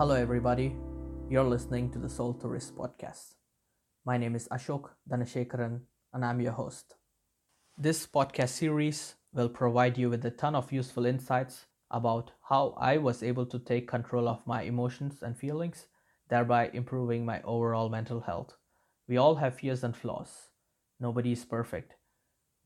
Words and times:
everybody. 0.00 0.76
You're 1.28 1.42
listening 1.42 1.90
to 1.90 1.98
the 1.98 2.08
Soul 2.08 2.32
Tourist 2.32 2.76
podcast. 2.76 3.34
My 4.06 4.16
name 4.16 4.36
is 4.36 4.48
Ashok 4.48 4.90
Dhanasekaran, 5.10 5.80
and 6.14 6.24
I'm 6.24 6.40
your 6.40 6.52
host. 6.52 6.94
This 7.76 8.06
podcast 8.06 8.50
series 8.50 9.16
will 9.34 9.48
provide 9.48 9.98
you 9.98 10.08
with 10.08 10.24
a 10.24 10.30
ton 10.30 10.54
of 10.54 10.72
useful 10.72 11.04
insights 11.04 11.66
about 11.90 12.30
how 12.48 12.76
I 12.78 12.96
was 12.98 13.24
able 13.24 13.44
to 13.46 13.58
take 13.58 13.88
control 13.88 14.28
of 14.28 14.46
my 14.46 14.62
emotions 14.62 15.20
and 15.20 15.36
feelings, 15.36 15.88
thereby 16.30 16.70
improving 16.72 17.26
my 17.26 17.42
overall 17.42 17.88
mental 17.88 18.20
health. 18.20 18.54
We 19.08 19.16
all 19.16 19.34
have 19.34 19.58
fears 19.58 19.82
and 19.82 19.96
flaws. 19.96 20.50
Nobody 21.00 21.32
is 21.32 21.44
perfect. 21.44 21.96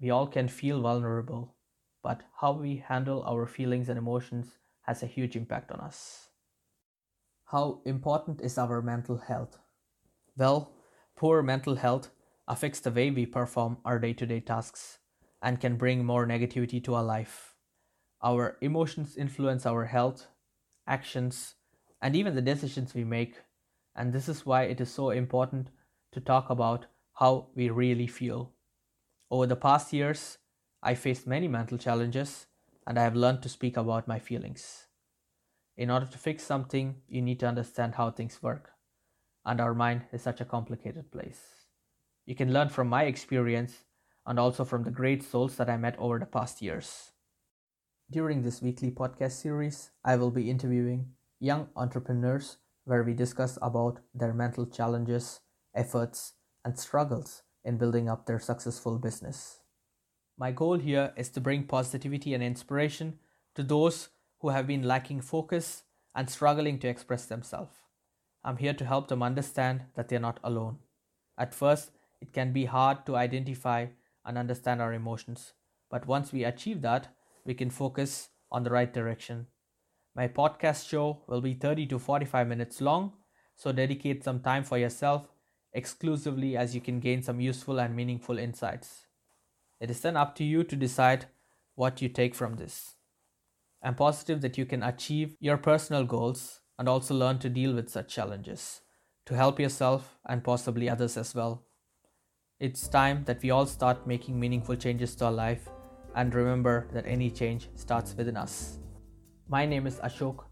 We 0.01 0.11
all 0.11 0.27
can 0.27 0.49
feel 0.49 0.83
vulnerable, 0.83 1.57
but 2.03 2.21
how 2.41 2.53
we 2.53 2.85
handle 2.87 3.23
our 3.23 3.47
feelings 3.47 3.89
and 3.89 3.99
emotions 3.99 4.59
has 4.83 5.03
a 5.03 5.07
huge 5.07 5.35
impact 5.35 5.73
on 5.73 5.81
us. 5.81 6.29
How 7.53 7.83
important 7.85 8.41
is 8.41 8.57
our 8.57 8.81
mental 8.81 9.19
health? 9.19 9.59
Well, 10.39 10.73
poor 11.15 11.43
mental 11.43 11.75
health 11.75 12.09
affects 12.49 12.81
the 12.81 12.91
way 12.91 13.11
we 13.11 13.27
perform 13.27 13.77
our 13.85 13.99
day 13.99 14.15
to 14.15 14.25
day 14.25 14.41
tasks 14.41 15.01
and 15.43 15.61
can 15.61 15.77
bring 15.77 16.03
more 16.03 16.27
negativity 16.27 16.83
to 16.85 16.95
our 16.95 17.05
life. 17.05 17.55
Our 18.23 18.57
emotions 18.63 19.19
influence 19.19 19.67
our 19.67 19.85
health, 19.85 20.29
actions, 20.87 21.57
and 22.01 22.17
even 22.17 22.35
the 22.35 22.41
decisions 22.41 22.95
we 22.95 23.05
make, 23.05 23.35
and 23.95 24.15
this 24.15 24.31
is 24.31 24.47
why 24.47 24.63
it 24.63 24.81
is 24.81 24.91
so 24.91 25.11
important 25.11 25.69
to 26.13 26.21
talk 26.21 26.49
about 26.49 26.87
how 27.13 27.49
we 27.55 27.69
really 27.69 28.07
feel. 28.07 28.55
Over 29.31 29.47
the 29.47 29.57
past 29.57 29.93
years, 29.93 30.39
I 30.83 30.95
faced 30.95 31.27
many 31.27 31.49
mental 31.49 31.77
challenges 31.77 32.47
and 32.87 32.99
I 32.99 33.03
have 33.03 33.15
learned 33.15 33.43
to 33.43 33.51
speak 33.51 33.77
about 33.77 34.09
my 34.09 34.19
feelings. 34.19 34.87
In 35.77 35.91
order 35.91 36.07
to 36.07 36.19
fix 36.19 36.43
something, 36.43 36.97
you 37.09 37.23
need 37.23 37.41
to 37.41 37.49
understand 37.49 37.95
how 37.95 38.11
things 38.11 38.43
work. 38.43 38.73
And 39.45 39.61
our 39.61 39.75
mind 39.75 40.03
is 40.13 40.23
such 40.23 40.41
a 40.41 40.45
complicated 40.45 41.11
place. 41.11 41.41
You 42.27 42.35
can 42.35 42.53
learn 42.53 42.69
from 42.69 42.89
my 42.89 43.05
experience 43.05 43.85
and 44.27 44.39
also 44.39 44.65
from 44.65 44.85
the 44.85 44.91
great 44.91 45.23
souls 45.23 45.57
that 45.57 45.71
I 45.71 45.77
met 45.77 45.99
over 45.99 46.19
the 46.19 46.27
past 46.27 46.63
years. 46.63 47.13
During 48.11 48.43
this 48.43 48.61
weekly 48.61 48.91
podcast 48.91 49.33
series, 49.33 49.91
I 50.05 50.17
will 50.17 50.31
be 50.31 50.51
interviewing 50.51 51.13
young 51.41 51.69
entrepreneurs 51.75 52.59
where 52.85 53.03
we 53.03 53.15
discuss 53.15 53.59
about 53.63 54.01
their 54.15 54.35
mental 54.35 54.67
challenges, 54.67 55.41
efforts, 55.75 56.35
and 56.65 56.79
struggles 56.79 57.43
in 57.65 57.79
building 57.79 58.09
up 58.09 58.27
their 58.27 58.39
successful 58.39 58.99
business. 58.99 59.61
My 60.39 60.53
goal 60.53 60.79
here 60.79 61.13
is 61.17 61.31
to 61.31 61.41
bring 61.41 61.65
positivity 61.65 62.35
and 62.35 62.43
inspiration 62.43 63.19
to 63.55 63.63
those 63.63 64.11
who 64.43 64.51
have 64.51 64.67
been 64.67 64.83
lacking 64.83 65.21
focus 65.21 65.85
and 66.15 66.29
struggling 66.29 66.79
to 66.81 66.89
express 66.89 67.27
themselves. 67.27 67.75
I'm 68.45 68.57
here 68.57 68.75
to 68.75 68.85
help 68.85 69.09
them 69.09 69.23
understand 69.23 69.85
that 69.95 70.09
they're 70.09 70.19
not 70.21 70.41
alone. 70.43 70.79
At 71.39 71.55
first, 71.55 71.93
it 72.21 72.33
can 72.33 72.53
be 72.53 72.67
hard 72.67 73.07
to 73.07 73.17
identify 73.17 73.87
and 74.27 74.37
understand 74.37 74.83
our 74.83 74.93
emotions, 74.93 75.53
but 75.91 76.07
once 76.07 76.33
we 76.33 76.45
achieve 76.45 76.83
that, 76.83 77.15
we 77.45 77.55
can 77.55 77.71
focus 77.71 78.29
on 78.51 78.65
the 78.65 78.71
right 78.71 78.93
direction. 78.93 79.47
My 80.15 80.29
podcast 80.29 80.89
show 80.89 81.23
will 81.27 81.41
be 81.41 81.55
30 81.55 81.87
to 81.87 81.99
45 81.99 82.47
minutes 82.47 82.81
long, 82.81 83.13
so 83.57 83.73
dedicate 83.73 84.25
some 84.25 84.41
time 84.41 84.65
for 84.65 84.77
yourself 84.77 85.29
exclusively 85.73 86.57
as 86.57 86.75
you 86.75 86.81
can 86.81 87.01
gain 87.01 87.23
some 87.23 87.41
useful 87.41 87.81
and 87.81 87.97
meaningful 87.97 88.39
insights. 88.39 89.07
It 89.81 89.91
is 89.91 90.01
then 90.01 90.17
up 90.17 90.35
to 90.37 90.45
you 90.45 90.65
to 90.65 90.77
decide 90.77 91.27
what 91.75 92.03
you 92.03 92.09
take 92.09 92.35
from 92.35 92.57
this. 92.57 92.95
I'm 93.83 93.97
positive 93.97 94.41
that 94.43 94.57
you 94.57 94.65
can 94.65 94.83
achieve 94.83 95.37
your 95.41 95.57
personal 95.57 96.05
goals 96.05 96.61
and 96.79 96.89
also 96.89 97.15
learn 97.15 97.39
to 97.41 97.49
deal 97.49 97.75
with 97.75 97.89
such 97.89 98.15
challenges 98.15 98.81
to 99.27 99.35
help 99.35 99.59
yourself 99.59 100.19
and 100.29 100.45
possibly 100.45 100.89
others 100.89 101.17
as 101.17 101.35
well. 101.35 101.65
It's 102.61 102.87
time 102.87 103.25
that 103.25 103.43
we 103.43 103.51
all 103.51 103.67
start 103.67 104.07
making 104.07 104.39
meaningful 104.39 104.77
changes 104.77 105.17
to 105.17 105.27
our 105.27 105.33
life 105.33 105.69
and 106.15 106.33
remember 106.35 106.89
that 106.93 107.07
any 107.07 107.31
change 107.31 107.69
starts 107.75 108.15
within 108.17 108.37
us. 108.37 108.79
My 109.49 109.67
name 109.67 109.87
is 109.87 109.99
Ashok, 109.99 110.45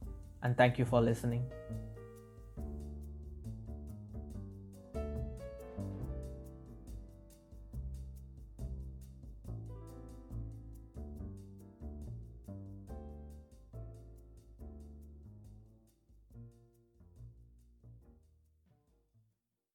and 0.43 0.57
thank 0.57 0.79
you 0.79 0.85
for 0.85 1.01
listening. 1.01 1.45